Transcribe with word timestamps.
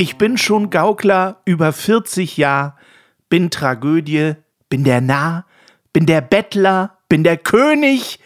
Ich 0.00 0.16
bin 0.16 0.38
schon 0.38 0.70
Gaukler 0.70 1.42
über 1.44 1.74
40 1.74 2.38
Jahre, 2.38 2.72
bin 3.28 3.50
Tragödie, 3.50 4.32
bin 4.70 4.82
der 4.82 5.02
Narr, 5.02 5.44
bin 5.92 6.06
der 6.06 6.22
Bettler, 6.22 6.96
bin 7.10 7.22
der 7.22 7.36
König 7.36 8.18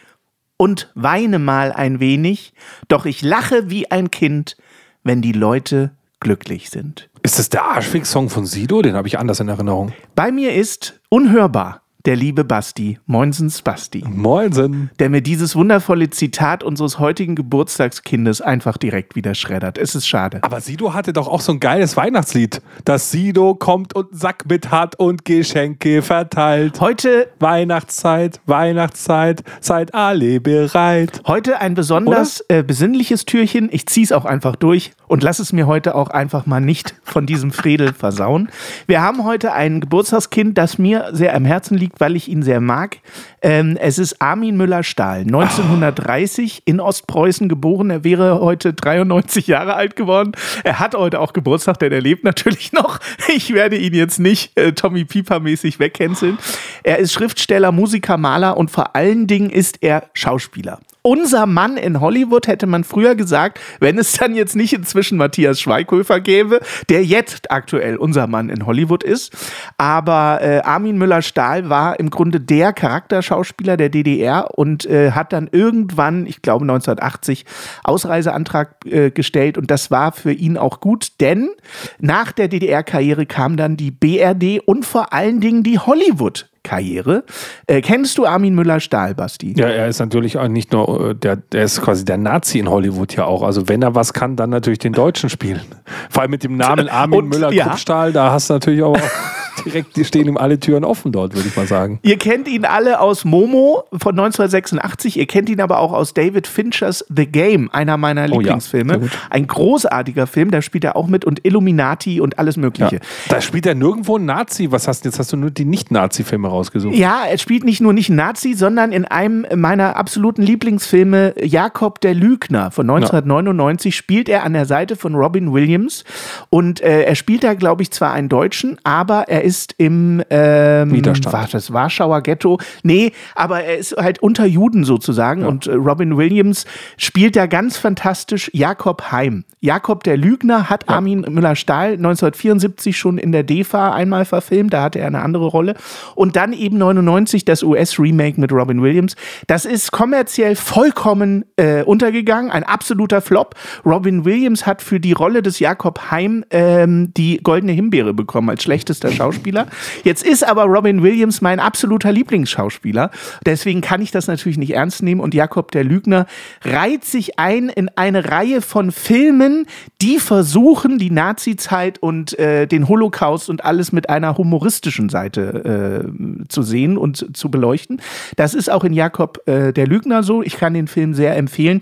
und 0.57 0.93
weine 0.95 1.41
mal 1.41 1.73
ein 1.73 1.99
wenig, 1.99 2.55
doch 2.87 3.07
ich 3.07 3.23
lache 3.23 3.71
wie 3.71 3.91
ein 3.91 4.13
Kind, 4.13 4.57
wenn 5.03 5.21
die 5.21 5.33
Leute 5.33 5.91
glücklich 6.21 6.71
sind. 6.71 7.11
Ist 7.25 7.41
das 7.41 7.49
der 7.49 7.65
Arschfix-Song 7.65 8.31
von 8.31 8.47
Sido? 8.47 8.81
Den 8.81 8.95
habe 8.95 9.09
ich 9.09 9.19
anders 9.19 9.41
in 9.41 9.49
Erinnerung. 9.49 9.93
Bei 10.15 10.31
mir 10.31 10.55
ist 10.55 11.01
unhörbar 11.09 11.83
der 12.05 12.17
liebe 12.17 12.45
Basti, 12.45 12.99
Moinsens 13.07 13.63
Basti, 13.63 14.05
Moinsen. 14.07 14.91
der 14.99 15.09
mir 15.09 15.23
dieses 15.23 15.57
wundervolle 15.57 16.11
Zitat 16.11 16.63
unseres 16.63 16.99
heutigen 16.99 17.35
Geburtstagskindes 17.35 18.43
einfach 18.43 18.77
direkt 18.77 19.17
wieder 19.17 19.35
schreddert. 19.35 19.79
Es 19.79 19.95
ist 19.95 20.07
schade. 20.07 20.39
Aber 20.43 20.61
Sido 20.61 20.93
hatte 20.93 21.15
doch 21.15 21.29
auch 21.29 21.41
so 21.41 21.53
ein 21.53 21.61
geiles 21.61 21.97
Weihnachtslied. 21.97 22.61
Das 22.85 23.11
Sido 23.11 23.55
kommt 23.55 23.97
und 23.97 24.11
einen 24.11 24.21
Sack 24.21 24.45
mit 24.49 24.71
hat 24.71 24.97
und 24.97 25.25
Geschenke 25.25 26.03
verteilt. 26.03 26.79
Heute 26.81 27.29
Weihnachtszeit, 27.41 28.41
Weihnachtszeit, 28.45 29.43
seid 29.61 29.95
alle 29.95 30.41
bereit. 30.41 31.23
Heute 31.27 31.61
ein 31.61 31.75
besonders 31.75 32.45
äh, 32.49 32.63
besinnliches 32.63 33.25
Türchen. 33.25 33.71
Ich 33.73 33.87
ziehe 33.87 34.05
es 34.05 34.13
auch 34.13 34.27
einfach 34.27 34.57
durch 34.57 34.93
und 35.07 35.23
lass 35.23 35.39
es 35.39 35.53
mir 35.53 35.67
heute 35.67 35.95
auch 35.95 36.09
einfach 36.09 36.47
mal 36.47 36.61
nicht 36.61 36.95
von 37.03 37.27
diesem 37.27 37.53
Fredel 37.53 37.93
versauen. 37.93 38.49
Wir 38.87 39.03
haben 39.03 39.25
heute 39.25 39.53
ein 39.53 39.81
Geburtstagskind, 39.81 40.57
das 40.57 40.79
mir 40.79 41.11
sehr 41.13 41.35
am 41.35 41.45
Herzen 41.45 41.77
liegt, 41.77 42.01
weil 42.01 42.17
ich 42.17 42.29
ihn 42.29 42.43
sehr 42.43 42.61
mag. 42.61 42.99
Ähm, 43.43 43.77
es 43.81 43.99
ist 43.99 44.21
Armin 44.21 44.57
Müller-Stahl, 44.57 45.21
1930 45.21 46.63
in 46.65 46.81
Ostpreußen 46.81 47.49
geboren. 47.49 47.91
Er 47.91 48.05
wäre 48.05 48.41
heute 48.41 48.73
93 48.73 49.47
Jahre 49.47 49.75
alt 49.75 49.97
geworden. 49.97 50.33
Er 50.63 50.79
hat 50.81 50.95
heute 50.95 51.21
auch 51.21 51.33
Geburtstag, 51.33 51.79
denn 51.79 51.93
er 51.93 52.01
lebt 52.01 52.25
natürlich 52.25 52.73
noch. 52.73 52.99
Ich 53.35 53.53
werde 53.53 53.77
ihn 53.77 53.95
jetzt 53.95 54.19
nicht 54.19 54.57
äh, 54.57 54.73
Tommy 54.73 55.05
Pieper-mäßig 55.05 55.79
wegcanceln. 55.79 56.39
Er 56.83 56.99
ist 56.99 57.13
Schriftsteller, 57.13 57.73
Musiker, 57.73 58.17
Maler 58.17 58.57
und 58.57 58.71
vor 58.71 58.95
allen 58.95 59.27
Dingen 59.27 59.51
ist 59.51 59.83
er 59.83 60.05
Schauspieler 60.15 60.79
unser 61.07 61.45
Mann 61.45 61.77
in 61.77 62.01
Hollywood, 62.01 62.47
hätte 62.47 62.67
man 62.67 62.83
früher 62.83 63.15
gesagt, 63.15 63.61
wenn 63.79 63.99
es 63.99 64.13
dann 64.13 64.35
jetzt 64.35 64.57
nicht 64.57 64.73
inzwischen 64.73 65.19
Matthias 65.19 65.61
Schweighöfer 65.61 66.19
gäbe, 66.19 66.61
der 66.89 67.05
jetzt 67.05 67.51
aktuell 67.51 67.97
unser 67.97 68.27
Mann 68.27 68.49
in 68.49 68.65
Hollywood 68.65 69.05
ist. 69.05 69.37
Aber 69.77 70.41
äh, 70.41 70.61
Armin 70.65 70.97
Müller-Stahl 70.97 71.69
war 71.69 72.01
im 72.01 72.09
Grunde 72.09 72.41
der 72.41 72.73
Charakterschauspieler 72.73 73.77
der 73.77 73.91
DDR 73.91 74.49
und 74.57 74.87
äh, 74.87 75.11
hat 75.11 75.35
dann 75.35 75.51
irgendwann, 75.53 76.27
ich 76.27 76.41
glaube 76.41 76.65
1980, 76.65 77.45
Ausreiseantrag 77.85 78.75
äh, 78.87 79.11
gestellt 79.11 79.59
und 79.59 79.71
das 79.71 79.91
war 79.91 80.13
für 80.13 80.33
ihn 80.33 80.57
auch 80.57 80.81
gut, 80.81 81.21
denn 81.21 81.51
nach 81.99 82.33
der 82.33 82.49
DDR-Karriere 82.49 83.27
kam 83.27 83.59
dann 83.59 83.77
die 83.77 83.91
BRD 83.91 84.61
und 84.65 84.87
vor 84.87 85.13
allen 85.13 85.41
Dingen 85.41 85.63
die 85.63 85.79
Hollywood 85.79 86.49
Karriere. 86.65 87.23
Äh, 87.69 87.81
kennst 87.83 88.19
du 88.19 88.27
Armin 88.27 88.55
Müller-Stahl, 88.55 89.15
Basti? 89.15 89.55
Ja, 89.57 89.69
er 89.69 89.87
ist 89.87 90.01
natürlich 90.01 90.39
auch 90.39 90.49
nicht 90.49 90.73
nur, 90.73 91.11
äh, 91.11 91.15
der, 91.15 91.37
der 91.37 91.65
ist 91.65 91.81
quasi 91.81 92.05
der 92.05 92.17
Nazi 92.17 92.59
in 92.59 92.69
Hollywood 92.69 93.15
ja 93.15 93.27
auch. 93.27 93.43
Also 93.43 93.69
wenn 93.69 93.83
er 93.83 93.95
was 93.95 94.13
kann, 94.13 94.35
dann 94.35 94.51
natürlich 94.51 94.81
den 94.81 94.95
Deutschen 94.95 95.31
spielen. 95.31 95.63
Vor 96.11 96.23
allem 96.23 96.33
mit 96.33 96.43
dem 96.43 96.57
Namen 96.57 96.89
Armin 96.91 97.29
Müller-Kruppstahl, 97.29 98.09
ja. 98.09 98.13
da 98.13 98.33
hast 98.33 98.51
du 98.51 98.55
natürlich 98.55 98.83
auch 98.83 98.99
direkt, 99.65 99.97
die 99.97 100.05
stehen 100.05 100.27
ihm 100.27 100.37
alle 100.37 100.59
Türen 100.59 100.85
offen 100.85 101.13
dort, 101.13 101.35
würde 101.35 101.49
ich 101.49 101.57
mal 101.57 101.67
sagen. 101.67 101.99
Ihr 102.03 102.19
kennt 102.19 102.49
ihn 102.49 102.65
alle 102.65 103.01
aus 103.01 103.25
Momo 103.25 103.85
von 103.93 104.13
1986, 104.13 105.19
ihr 105.19 105.27
kennt 105.27 105.49
ihn 105.49 105.61
aber 105.61 105.79
auch 105.79 105.93
aus 105.93 106.15
David 106.15 106.47
Finchers 106.47 107.05
The 107.15 107.27
Game, 107.27 107.71
einer 107.73 107.97
meiner 107.97 108.27
oh, 108.31 108.39
Lieblingsfilme. 108.41 109.01
Ja, 109.03 109.09
Ein 109.31 109.47
großartiger 109.47 110.27
Film, 110.27 110.51
da 110.51 110.63
spielt 110.63 110.85
er 110.85 110.97
auch 110.97 111.07
mit 111.07 111.25
und 111.25 111.45
Illuminati 111.45 112.21
und 112.21 112.39
alles 112.39 112.57
Mögliche. 112.57 112.97
Ja. 112.97 113.03
Da 113.29 113.41
spielt 113.41 113.67
er 113.67 113.75
nirgendwo 113.75 114.19
ein 114.19 114.25
Nazi. 114.25 114.71
Was 114.73 114.89
hast 114.89 115.05
du 115.05 115.09
jetzt? 115.09 115.19
Hast 115.19 115.33
du 115.33 115.37
nur 115.37 115.51
die 115.51 115.65
Nicht-Nazi-Filme 115.65 116.49
rausgesucht? 116.49 116.95
Ja, 116.95 117.25
er 117.29 117.39
spielt 117.39 117.65
nicht 117.65 117.81
nur 117.81 117.93
nicht 117.93 118.11
Nazi, 118.11 118.55
sondern 118.55 118.93
in 118.93 119.05
einem 119.05 119.47
meiner 119.55 119.97
absoluten 119.97 120.43
Lieblingsfilme, 120.43 121.35
Jakob 121.43 122.01
der 122.01 122.15
Lügner 122.15 122.71
von 122.71 122.89
1999, 122.89 123.95
ja. 123.95 123.97
spielt 123.97 124.29
er 124.29 124.45
an 124.45 124.53
der 124.53 124.67
Seite 124.67 124.97
von 124.97 125.15
Robin 125.15 125.53
Williams 125.53 126.05
und 126.51 126.81
äh, 126.81 127.03
er 127.03 127.15
spielt 127.15 127.45
da, 127.45 127.55
glaube 127.55 127.83
ich, 127.83 127.91
zwar 127.91 128.13
einen 128.13 128.29
Deutschen, 128.29 128.79
aber 128.85 129.29
er 129.29 129.44
ist 129.45 129.75
im 129.79 130.23
ähm, 130.31 130.93
Widerstand. 130.93 131.33
War 131.33 131.47
das 131.47 131.73
Warschauer 131.73 132.23
Ghetto? 132.23 132.59
Nee, 132.83 133.13
aber 133.35 133.63
er 133.63 133.77
ist 133.77 133.97
halt 133.97 134.21
unter 134.23 134.47
Juden 134.47 134.85
sozusagen. 134.85 135.43
Ja. 135.43 135.49
Und 135.49 135.67
äh, 135.67 135.75
Robin 135.75 136.17
Williams 136.17 136.65
spielt 136.97 137.37
da 137.37 137.47
ganz 137.47 137.77
fantastisch 137.77 138.51
Jakob 138.55 139.13
Heim. 139.13 139.45
Jakob 139.61 140.05
der 140.05 140.17
Lügner 140.17 140.69
hat 140.69 140.85
ja. 140.89 140.97
Armin 140.97 141.21
Müller-Stahl 141.29 141.93
1974 141.93 142.97
schon 142.97 143.19
in 143.19 143.33
der 143.33 143.43
DEFA 143.43 143.93
einmal 143.93 144.25
verfilmt. 144.25 144.73
Da 144.73 144.83
hatte 144.83 144.99
er 144.99 145.07
eine 145.07 145.23
andere 145.23 145.47
Rolle. 145.47 145.75
Und 146.15 146.37
dann 146.37 146.53
eben 146.53 146.79
99 146.79 147.45
das 147.45 147.63
US-Remake 147.63 148.41
mit 148.41 148.53
Robin 148.53 148.83
Williams. 148.83 149.17
Das 149.47 149.65
ist 149.65 149.93
kommerziell 149.93 150.57
vollkommen 150.57 151.45
äh, 151.57 151.83
untergegangen. 151.83 152.51
Ein 152.51 152.65
absoluter 152.65 153.21
Flop. 153.21 153.55
Robin 153.85 154.25
Williams 154.25 154.67
hat 154.67 154.83
für 154.83 155.01
die 155.01 155.13
Rolle 155.13 155.43
des 155.43 155.59
Jakob 155.59 156.11
Heim 156.11 156.45
ähm, 156.51 157.13
die 157.15 157.39
Goldene 157.43 157.73
Himbeere 157.73 158.15
bekommen 158.15 158.51
als 158.51 158.63
schlechtester 158.63 159.11
Schauspieler. 159.11 159.34
Schauspieler. 159.35 159.67
Jetzt 160.05 160.25
ist 160.25 160.47
aber 160.47 160.65
Robin 160.65 161.03
Williams 161.03 161.41
mein 161.41 161.61
absoluter 161.61 162.13
Lieblingsschauspieler. 162.13 163.11
Deswegen 163.45 163.81
kann 163.81 164.01
ich 164.03 164.11
das 164.11 164.27
natürlich 164.27 164.59
nicht 164.59 164.75
ernst 164.75 165.03
nehmen. 165.03 165.21
Und 165.21 165.35
Jakob 165.35 165.71
der 165.73 165.85
Lügner 165.85 166.27
reiht 166.63 167.05
sich 167.05 167.39
ein 167.39 167.69
in 167.69 167.91
eine 167.97 168.31
Reihe 168.31 168.63
von 168.63 168.93
Filmen, 168.93 169.67
die 170.01 170.19
versuchen, 170.19 170.99
die 170.99 171.11
Nazi-Zeit 171.11 171.99
und 171.99 172.39
äh, 172.39 172.67
den 172.67 172.89
Holocaust 172.89 173.51
und 173.51 173.65
alles 173.65 173.93
mit 173.93 174.09
einer 174.09 174.37
humoristischen 174.39 175.09
Seite 175.09 176.05
äh, 176.05 176.49
zu 176.49 176.63
sehen 176.63 176.97
und 176.97 177.37
zu 177.37 177.51
beleuchten. 177.51 178.01
Das 178.37 178.55
ist 178.55 178.71
auch 178.71 178.85
in 178.85 178.93
Jakob 178.93 179.47
äh, 179.47 179.73
der 179.73 179.87
Lügner 179.87 180.23
so. 180.23 180.43
Ich 180.43 180.57
kann 180.57 180.75
den 180.75 180.89
Film 180.89 181.15
sehr 181.15 181.37
empfehlen. 181.37 181.81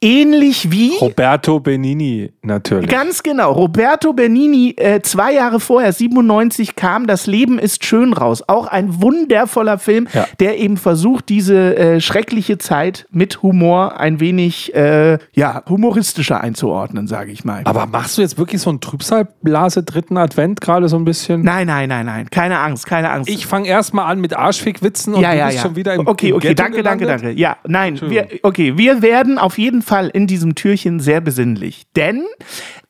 Ähnlich 0.00 0.70
wie. 0.70 0.92
Roberto 1.00 1.58
Benini, 1.58 2.30
natürlich. 2.42 2.88
Ganz 2.88 3.24
genau. 3.24 3.50
Roberto 3.50 4.12
Benini, 4.12 4.74
äh, 4.76 5.00
zwei 5.00 5.32
Jahre 5.32 5.58
vorher, 5.58 5.92
97, 5.92 6.76
kam 6.76 7.08
Das 7.08 7.26
Leben 7.26 7.58
ist 7.58 7.84
schön 7.84 8.12
raus. 8.12 8.44
Auch 8.46 8.68
ein 8.68 9.02
wundervoller 9.02 9.76
Film, 9.76 10.06
ja. 10.12 10.28
der 10.38 10.58
eben 10.58 10.76
versucht, 10.76 11.28
diese 11.28 11.76
äh, 11.76 12.00
schreckliche 12.00 12.58
Zeit 12.58 13.06
mit 13.10 13.42
Humor 13.42 13.98
ein 13.98 14.20
wenig 14.20 14.72
äh, 14.72 15.18
ja, 15.32 15.64
humoristischer 15.68 16.40
einzuordnen, 16.42 17.08
sage 17.08 17.32
ich 17.32 17.44
mal. 17.44 17.62
Aber 17.64 17.86
machst 17.86 18.18
du 18.18 18.22
jetzt 18.22 18.38
wirklich 18.38 18.62
so 18.62 18.70
einen 18.70 18.80
Trübsalblase 18.80 19.82
dritten 19.82 20.16
Advent 20.16 20.60
gerade 20.60 20.88
so 20.88 20.96
ein 20.96 21.04
bisschen? 21.04 21.42
Nein, 21.42 21.66
nein, 21.66 21.88
nein, 21.88 22.06
nein. 22.06 22.30
Keine 22.30 22.60
Angst, 22.60 22.86
keine 22.86 23.10
Angst. 23.10 23.28
Ich 23.28 23.46
fange 23.46 23.66
erstmal 23.66 24.12
an 24.12 24.20
mit 24.20 24.32
Arschfick-Witzen 24.32 25.14
und 25.14 25.22
ja, 25.22 25.32
du 25.32 25.38
ja, 25.38 25.46
bist 25.46 25.56
ja. 25.56 25.62
schon 25.64 25.74
wieder 25.74 25.94
im 25.94 26.06
Okay, 26.06 26.28
im 26.28 26.36
okay, 26.36 26.48
Ghetto 26.50 26.62
danke, 26.62 26.76
gelandet? 26.76 27.08
danke, 27.08 27.26
danke. 27.26 27.40
Ja, 27.40 27.56
nein, 27.66 28.00
wir, 28.00 28.28
okay, 28.44 28.78
wir 28.78 29.02
werden 29.02 29.38
auf 29.38 29.58
jeden 29.58 29.82
Fall 29.82 29.87
Fall 29.88 30.08
in 30.08 30.26
diesem 30.26 30.54
Türchen 30.54 31.00
sehr 31.00 31.22
besinnlich. 31.22 31.86
Denn 31.96 32.24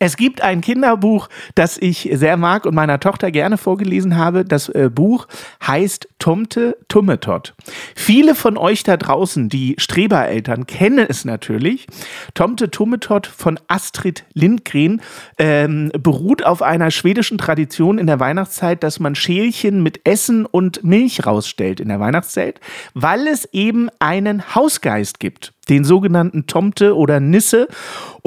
es 0.01 0.17
gibt 0.17 0.41
ein 0.41 0.61
Kinderbuch, 0.61 1.29
das 1.55 1.79
ich 1.79 2.09
sehr 2.13 2.37
mag 2.37 2.67
und 2.67 2.75
meiner 2.75 2.99
Tochter 2.99 3.31
gerne 3.31 3.57
vorgelesen 3.57 4.17
habe. 4.17 4.45
Das 4.45 4.69
äh, 4.69 4.91
Buch 4.93 5.29
heißt 5.65 6.09
Tomte 6.19 6.77
Tummetot. 6.89 7.55
Viele 7.95 8.35
von 8.35 8.57
euch 8.57 8.83
da 8.83 8.97
draußen, 8.97 9.49
die 9.49 9.77
Strebereltern, 9.79 10.67
kennen 10.67 11.07
es 11.09 11.25
natürlich. 11.25 11.87
Tomte 12.35 12.71
Tummetot 12.71 13.29
von 13.29 13.61
Astrid 13.69 14.25
Lindgren 14.35 15.01
ähm, 15.39 15.93
beruht 15.97 16.45
auf 16.45 16.63
einer 16.63 16.91
schwedischen 16.91 17.39
Tradition 17.39 17.99
in 17.99 18.09
der 18.09 18.19
Weihnachtszeit, 18.19 18.83
dass 18.83 18.99
man 18.99 19.15
Schälchen 19.15 19.85
mit 19.85 20.01
Essen 20.05 20.47
und 20.47 20.83
Milch 20.83 21.25
rausstellt 21.25 21.79
in 21.79 21.89
der 21.89 22.01
Weihnachtszeit, 22.01 22.61
weil 22.95 23.29
es 23.29 23.49
eben 23.53 23.89
einen 24.01 24.55
Hausgeist 24.57 25.21
gibt. 25.21 25.53
Den 25.69 25.85
sogenannten 25.85 26.47
Tomte 26.47 26.97
oder 26.97 27.21
Nisse. 27.21 27.69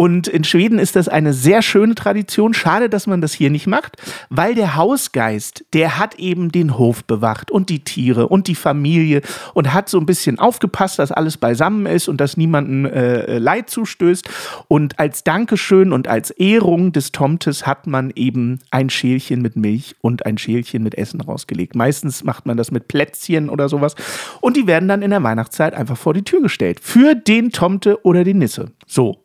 Und 0.01 0.27
in 0.27 0.43
Schweden 0.43 0.79
ist 0.79 0.95
das 0.95 1.07
eine 1.07 1.31
sehr 1.31 1.61
schöne 1.61 1.93
Tradition. 1.93 2.55
Schade, 2.55 2.89
dass 2.89 3.05
man 3.05 3.21
das 3.21 3.33
hier 3.33 3.51
nicht 3.51 3.67
macht, 3.67 3.97
weil 4.31 4.55
der 4.55 4.75
Hausgeist, 4.75 5.63
der 5.73 5.99
hat 5.99 6.15
eben 6.15 6.51
den 6.51 6.79
Hof 6.79 7.03
bewacht 7.03 7.51
und 7.51 7.69
die 7.69 7.83
Tiere 7.83 8.27
und 8.27 8.47
die 8.47 8.55
Familie 8.55 9.21
und 9.53 9.75
hat 9.75 9.89
so 9.89 9.99
ein 9.99 10.07
bisschen 10.07 10.39
aufgepasst, 10.39 10.97
dass 10.97 11.11
alles 11.11 11.37
beisammen 11.37 11.85
ist 11.85 12.07
und 12.07 12.19
dass 12.19 12.35
niemandem 12.35 12.87
äh, 12.87 13.37
Leid 13.37 13.69
zustößt. 13.69 14.27
Und 14.67 14.97
als 14.97 15.23
Dankeschön 15.23 15.93
und 15.93 16.07
als 16.07 16.31
Ehrung 16.31 16.93
des 16.93 17.11
Tomtes 17.11 17.67
hat 17.67 17.85
man 17.85 18.11
eben 18.15 18.57
ein 18.71 18.89
Schälchen 18.89 19.43
mit 19.43 19.55
Milch 19.55 19.95
und 20.01 20.25
ein 20.25 20.39
Schälchen 20.39 20.81
mit 20.81 20.97
Essen 20.97 21.21
rausgelegt. 21.21 21.75
Meistens 21.75 22.23
macht 22.23 22.47
man 22.47 22.57
das 22.57 22.71
mit 22.71 22.87
Plätzchen 22.87 23.51
oder 23.51 23.69
sowas. 23.69 23.93
Und 24.39 24.57
die 24.57 24.65
werden 24.65 24.89
dann 24.89 25.03
in 25.03 25.11
der 25.11 25.21
Weihnachtszeit 25.21 25.75
einfach 25.75 25.95
vor 25.95 26.15
die 26.15 26.23
Tür 26.23 26.41
gestellt. 26.41 26.79
Für 26.81 27.13
den 27.13 27.51
Tomte 27.51 28.03
oder 28.03 28.23
die 28.23 28.33
Nisse. 28.33 28.71
So, 28.91 29.19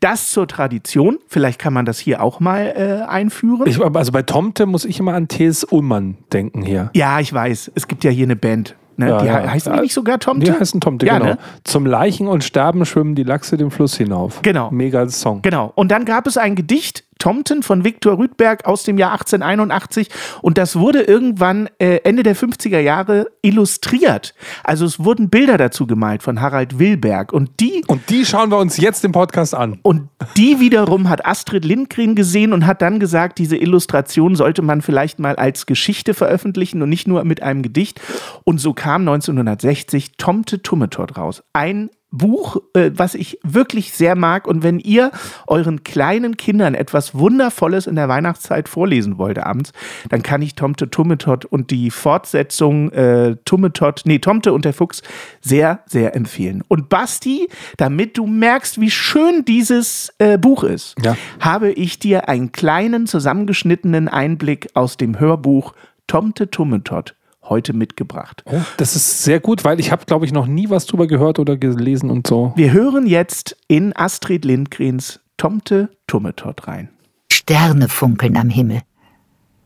das 0.00 0.32
zur 0.32 0.48
Tradition. 0.48 1.20
Vielleicht 1.28 1.60
kann 1.60 1.72
man 1.72 1.84
das 1.84 2.00
hier 2.00 2.20
auch 2.24 2.40
mal 2.40 2.74
äh, 2.76 3.08
einführen. 3.08 3.68
Ich, 3.68 3.80
also 3.80 4.10
bei 4.10 4.22
Tomte 4.22 4.66
muss 4.66 4.84
ich 4.84 4.98
immer 4.98 5.14
an 5.14 5.28
T.S. 5.28 5.62
Ullmann 5.70 6.16
denken 6.32 6.62
hier. 6.62 6.90
Ja, 6.92 7.20
ich 7.20 7.32
weiß. 7.32 7.70
Es 7.76 7.86
gibt 7.86 8.02
ja 8.02 8.10
hier 8.10 8.26
eine 8.26 8.34
Band. 8.34 8.74
Ne? 8.96 9.10
Ja, 9.10 9.18
die 9.20 9.26
ja. 9.26 9.48
heißen 9.48 9.74
die 9.74 9.80
nicht 9.80 9.94
sogar 9.94 10.18
Tomte? 10.18 10.46
Die 10.46 10.52
heißen 10.52 10.80
Tomte, 10.80 11.06
ja, 11.06 11.18
genau. 11.18 11.30
Ne? 11.34 11.38
Zum 11.62 11.86
Leichen 11.86 12.26
und 12.26 12.42
Sterben 12.42 12.84
schwimmen 12.84 13.14
die 13.14 13.22
Lachse 13.22 13.56
den 13.56 13.70
Fluss 13.70 13.96
hinauf. 13.96 14.42
Genau. 14.42 14.72
Mega 14.72 15.08
Song. 15.08 15.40
Genau. 15.42 15.70
Und 15.76 15.92
dann 15.92 16.04
gab 16.04 16.26
es 16.26 16.36
ein 16.36 16.56
Gedicht, 16.56 17.04
Tomten 17.18 17.62
von 17.62 17.84
Viktor 17.84 18.18
Rüdberg 18.18 18.64
aus 18.64 18.82
dem 18.82 18.98
Jahr 18.98 19.12
1881 19.12 20.08
und 20.40 20.58
das 20.58 20.76
wurde 20.76 21.02
irgendwann 21.02 21.68
äh, 21.78 22.00
Ende 22.04 22.22
der 22.22 22.36
50er 22.36 22.80
Jahre 22.80 23.28
illustriert. 23.42 24.34
Also 24.64 24.84
es 24.84 25.04
wurden 25.04 25.30
Bilder 25.30 25.56
dazu 25.56 25.86
gemalt 25.86 26.22
von 26.22 26.40
Harald 26.40 26.78
Wilberg 26.78 27.32
und 27.32 27.60
die 27.60 27.84
und 27.86 28.10
die 28.10 28.24
schauen 28.24 28.50
wir 28.50 28.58
uns 28.58 28.76
jetzt 28.76 29.04
im 29.04 29.12
Podcast 29.12 29.54
an. 29.54 29.78
Und 29.82 30.08
die 30.36 30.58
wiederum 30.60 31.08
hat 31.08 31.24
Astrid 31.24 31.64
Lindgren 31.64 32.14
gesehen 32.14 32.52
und 32.52 32.66
hat 32.66 32.82
dann 32.82 32.98
gesagt, 32.98 33.38
diese 33.38 33.56
Illustration 33.56 34.34
sollte 34.34 34.62
man 34.62 34.82
vielleicht 34.82 35.18
mal 35.18 35.36
als 35.36 35.66
Geschichte 35.66 36.14
veröffentlichen 36.14 36.82
und 36.82 36.88
nicht 36.88 37.06
nur 37.06 37.24
mit 37.24 37.42
einem 37.42 37.62
Gedicht 37.62 38.00
und 38.44 38.58
so 38.58 38.72
kam 38.72 39.02
1960 39.02 40.16
Tomte 40.16 40.62
Tummetot 40.62 41.16
raus. 41.16 41.42
Ein 41.52 41.90
Buch, 42.12 42.58
äh, 42.74 42.90
was 42.94 43.14
ich 43.14 43.38
wirklich 43.42 43.92
sehr 43.92 44.14
mag. 44.14 44.46
Und 44.46 44.62
wenn 44.62 44.78
ihr 44.78 45.10
euren 45.46 45.82
kleinen 45.82 46.36
Kindern 46.36 46.74
etwas 46.74 47.14
Wundervolles 47.14 47.86
in 47.86 47.96
der 47.96 48.08
Weihnachtszeit 48.08 48.68
vorlesen 48.68 49.18
wollt 49.18 49.38
abends, 49.38 49.72
dann 50.10 50.22
kann 50.22 50.42
ich 50.42 50.54
Tomte 50.54 50.90
Tummetot 50.90 51.46
und 51.46 51.70
die 51.70 51.90
Fortsetzung 51.90 52.92
äh, 52.92 53.36
Tummetot, 53.44 54.02
nee, 54.04 54.18
Tomte 54.18 54.52
und 54.52 54.64
der 54.64 54.74
Fuchs 54.74 55.02
sehr, 55.40 55.80
sehr 55.86 56.14
empfehlen. 56.14 56.62
Und 56.68 56.88
Basti, 56.90 57.48
damit 57.78 58.18
du 58.18 58.26
merkst, 58.26 58.80
wie 58.80 58.90
schön 58.90 59.44
dieses 59.44 60.12
äh, 60.18 60.36
Buch 60.38 60.62
ist, 60.64 60.94
ja. 61.02 61.16
habe 61.40 61.72
ich 61.72 61.98
dir 61.98 62.28
einen 62.28 62.52
kleinen 62.52 63.06
zusammengeschnittenen 63.06 64.08
Einblick 64.08 64.68
aus 64.74 64.98
dem 64.98 65.18
Hörbuch 65.18 65.72
Tomte 66.06 66.50
Tummetot 66.50 67.14
heute 67.42 67.72
mitgebracht. 67.72 68.42
Oh, 68.46 68.60
das 68.76 68.96
ist 68.96 69.24
sehr 69.24 69.40
gut, 69.40 69.64
weil 69.64 69.80
ich 69.80 69.90
habe, 69.90 70.04
glaube 70.04 70.24
ich, 70.24 70.32
noch 70.32 70.46
nie 70.46 70.70
was 70.70 70.86
drüber 70.86 71.06
gehört 71.06 71.38
oder 71.38 71.56
gelesen 71.56 72.10
und 72.10 72.26
so. 72.26 72.52
Wir 72.56 72.72
hören 72.72 73.06
jetzt 73.06 73.56
in 73.68 73.94
Astrid 73.96 74.44
Lindgrens 74.44 75.20
Tomte 75.36 75.90
Tummetot 76.06 76.68
rein. 76.68 76.90
Sterne 77.30 77.88
funkeln 77.88 78.36
am 78.36 78.48
Himmel. 78.48 78.82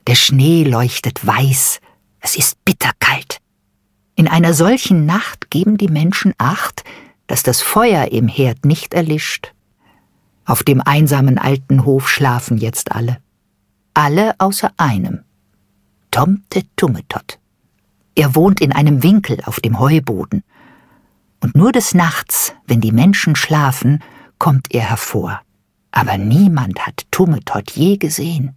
Der 0.06 0.14
Schnee 0.14 0.64
leuchtet 0.64 1.26
weiß. 1.26 1.80
Es 2.20 2.36
ist 2.36 2.64
bitterkalt. 2.64 3.38
In 4.14 4.28
einer 4.28 4.54
solchen 4.54 5.04
Nacht 5.04 5.50
geben 5.50 5.76
die 5.76 5.88
Menschen 5.88 6.32
Acht, 6.38 6.84
dass 7.26 7.42
das 7.42 7.60
Feuer 7.60 8.12
im 8.12 8.28
Herd 8.28 8.64
nicht 8.64 8.94
erlischt. 8.94 9.52
Auf 10.46 10.62
dem 10.62 10.80
einsamen 10.80 11.38
alten 11.38 11.84
Hof 11.84 12.08
schlafen 12.08 12.56
jetzt 12.56 12.92
alle. 12.92 13.18
Alle 13.92 14.34
außer 14.38 14.70
einem. 14.76 15.24
Tomte 16.10 16.62
Tummetot. 16.76 17.38
Er 18.16 18.34
wohnt 18.34 18.60
in 18.60 18.72
einem 18.72 19.02
Winkel 19.02 19.38
auf 19.44 19.60
dem 19.60 19.78
Heuboden. 19.78 20.42
Und 21.40 21.54
nur 21.54 21.70
des 21.70 21.94
Nachts, 21.94 22.54
wenn 22.66 22.80
die 22.80 22.90
Menschen 22.90 23.36
schlafen, 23.36 24.02
kommt 24.38 24.74
er 24.74 24.88
hervor. 24.88 25.42
Aber 25.92 26.16
niemand 26.16 26.86
hat 26.86 27.06
Tummetot 27.10 27.70
je 27.72 27.98
gesehen. 27.98 28.56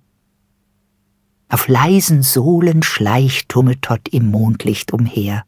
Auf 1.49 1.67
leisen 1.67 2.23
Sohlen 2.23 2.83
schleicht 2.83 3.49
Tummetot 3.49 4.07
im 4.09 4.31
Mondlicht 4.31 4.93
umher. 4.93 5.43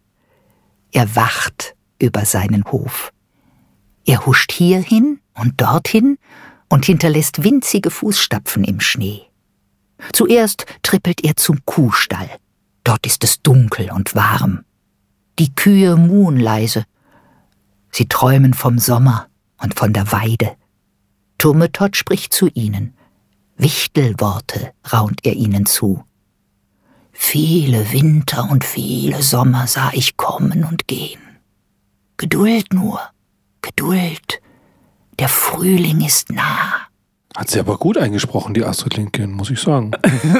Er 0.91 1.15
wacht 1.15 1.75
über 1.99 2.25
seinen 2.25 2.65
Hof. 2.65 3.13
Er 4.05 4.25
huscht 4.25 4.51
hierhin 4.51 5.21
und 5.35 5.61
dorthin 5.61 6.17
und 6.67 6.85
hinterlässt 6.85 7.43
winzige 7.43 7.91
Fußstapfen 7.91 8.65
im 8.65 8.81
Schnee. 8.81 9.21
Zuerst 10.11 10.65
trippelt 10.81 11.23
er 11.23 11.35
zum 11.37 11.63
Kuhstall. 11.65 12.29
Dort 12.91 13.05
ist 13.05 13.23
es 13.23 13.41
dunkel 13.41 13.89
und 13.89 14.15
warm. 14.15 14.65
Die 15.39 15.55
Kühe 15.55 15.95
muhen 15.95 16.35
leise. 16.35 16.83
Sie 17.89 18.09
träumen 18.09 18.53
vom 18.53 18.79
Sommer 18.79 19.29
und 19.61 19.79
von 19.79 19.93
der 19.93 20.11
Weide. 20.11 20.57
Turmetot 21.37 21.95
spricht 21.95 22.33
zu 22.33 22.49
ihnen. 22.49 22.93
Wichtelworte 23.55 24.73
raunt 24.91 25.21
er 25.25 25.35
ihnen 25.35 25.65
zu. 25.65 26.03
Viele 27.13 27.93
Winter 27.93 28.51
und 28.51 28.65
viele 28.65 29.23
Sommer 29.23 29.67
sah 29.67 29.91
ich 29.93 30.17
kommen 30.17 30.65
und 30.65 30.85
gehen. 30.89 31.21
Geduld 32.17 32.73
nur, 32.73 32.99
Geduld. 33.61 34.41
Der 35.17 35.29
Frühling 35.29 36.01
ist 36.01 36.29
nah. 36.29 36.90
Hat 37.35 37.49
sie 37.49 37.59
aber 37.59 37.77
gut 37.77 37.97
eingesprochen, 37.97 38.53
die 38.53 38.65
Astrid 38.65 38.97
Lindgren, 38.97 39.31
muss 39.31 39.49
ich 39.49 39.59
sagen. 39.59 39.91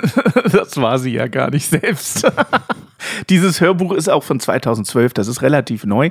das 0.51 0.75
war 0.75 0.99
sie 0.99 1.13
ja 1.13 1.27
gar 1.27 1.49
nicht 1.49 1.67
selbst. 1.67 2.29
Dieses 3.29 3.61
Hörbuch 3.61 3.93
ist 3.93 4.09
auch 4.09 4.23
von 4.23 4.39
2012, 4.39 5.13
das 5.13 5.27
ist 5.27 5.41
relativ 5.41 5.85
neu. 5.85 6.09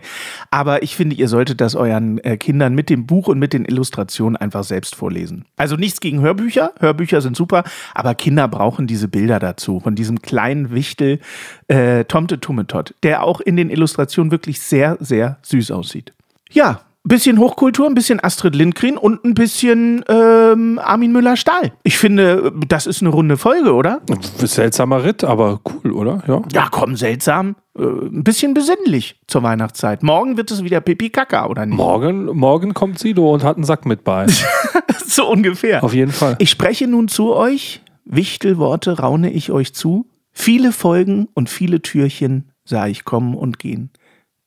Aber 0.51 0.83
ich 0.83 0.97
finde, 0.97 1.17
ihr 1.17 1.29
solltet 1.29 1.61
das 1.61 1.75
euren 1.75 2.19
äh, 2.25 2.39
Kindern 2.39 2.75
mit 2.75 2.89
dem 2.89 3.07
Buch 3.07 3.29
und 3.29 3.39
mit 3.39 3.53
den 3.53 3.65
Illustrationen 3.67 4.37
einfach 4.37 4.65
selbst 4.65 4.97
vorlesen. 4.97 5.45
Also 5.57 5.77
nichts 5.77 6.01
gegen 6.01 6.21
Hörbücher, 6.21 6.73
Hörbücher 6.81 7.21
sind 7.21 7.37
super, 7.37 7.65
aber 7.95 8.15
Kinder 8.15 8.49
brauchen 8.49 8.87
diese 8.87 9.09
Bilder 9.09 9.39
dazu. 9.39 9.81
Von 9.81 9.95
diesem 9.95 10.23
kleinen 10.23 10.73
Wichtel 10.73 11.21
äh, 11.69 12.05
Tomte 12.05 12.41
Tummetot, 12.41 12.95
der 13.03 13.23
auch 13.23 13.41
in 13.41 13.57
den 13.57 13.71
Illustrationen 13.71 14.31
wirklich 14.31 14.61
sehr, 14.61 14.97
sehr 15.01 15.39
süß 15.43 15.71
aussieht. 15.73 16.13
Ja, 16.51 16.81
bisschen 17.09 17.39
Hochkultur, 17.39 17.87
ein 17.87 17.95
bisschen 17.95 18.23
Astrid 18.23 18.55
Lindgren 18.55 18.97
und 18.97 19.25
ein 19.25 19.35
bisschen 19.35 20.05
ähm, 20.09 20.79
Armin 20.83 21.13
Müller-Stahl. 21.13 21.73
Ich 21.83 21.99
finde, 21.99 22.53
das 22.69 22.87
ist 22.87 23.01
eine 23.01 23.11
runde 23.11 23.37
Folge, 23.37 23.73
oder? 23.73 24.03
Seltsamer 24.37 25.05
Ritt, 25.05 25.25
aber 25.25 25.61
cool, 25.65 25.93
oder? 25.93 26.23
Ja, 26.27 26.43
ja 26.53 26.69
komm, 26.71 26.97
seltsam. 26.97 27.57
Äh, 27.77 27.83
ein 27.83 28.25
bisschen 28.25 28.55
besinnlich 28.55 29.21
zur 29.27 29.43
Weihnachtszeit. 29.43 30.03
Morgen 30.03 30.37
wird 30.37 30.51
es 30.51 30.63
wieder 30.63 30.81
Pipi 30.81 31.11
Kaka, 31.11 31.47
oder 31.47 31.65
nicht? 31.65 31.77
Morgen, 31.77 32.27
morgen 32.27 32.75
kommt 32.75 32.99
Sido 32.99 33.33
und 33.33 33.45
hat 33.45 33.57
einen 33.57 33.65
Sack 33.65 33.87
mit 33.87 34.05
bei. 34.05 34.27
so 35.07 35.29
ungefähr. 35.31 35.83
Auf 35.83 35.95
jeden 35.95 36.13
Fall. 36.13 36.37
Ich 36.39 36.51
spreche 36.51 36.87
nun 36.87 37.09
zu 37.09 37.35
euch. 37.35 37.83
Wichtelworte 38.05 38.99
raune 38.99 39.31
ich 39.31 39.51
euch 39.53 39.73
zu. 39.75 40.07
Viele 40.33 40.73
Folgen 40.73 41.29
und 41.35 41.49
viele 41.49 41.83
Türchen 41.83 42.51
sah 42.65 42.87
ich 42.87 43.05
kommen 43.05 43.35
und 43.35 43.59
gehen. 43.59 43.91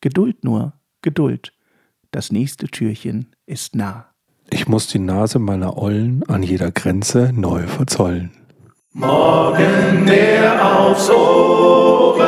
Geduld 0.01 0.43
nur, 0.43 0.73
Geduld. 1.01 1.53
Das 2.13 2.31
nächste 2.31 2.67
Türchen 2.67 3.31
ist 3.47 3.75
nah. 3.75 4.05
Ich 4.51 4.67
muss 4.67 4.85
die 4.85 4.99
Nase 4.99 5.39
meiner 5.39 5.79
Ollen 5.79 6.21
an 6.27 6.43
jeder 6.43 6.69
Grenze 6.69 7.31
neu 7.33 7.65
verzollen. 7.65 8.29
Morgen 8.91 10.05
der 10.05 10.63
aufs 10.63 11.09
Ohre, 11.09 12.19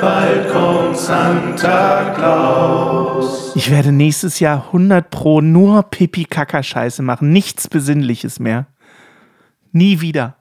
bald 0.00 0.48
kommt 0.50 0.96
Santa 0.96 2.14
Claus. 2.16 3.52
Ich 3.54 3.70
werde 3.70 3.92
nächstes 3.92 4.40
Jahr 4.40 4.66
100 4.66 5.08
pro 5.08 5.40
nur 5.40 5.84
Pipi-Kaka-Scheiße 5.84 7.02
machen, 7.02 7.32
nichts 7.32 7.68
Besinnliches 7.68 8.40
mehr. 8.40 8.66
Nie 9.70 10.00
wieder. 10.00 10.34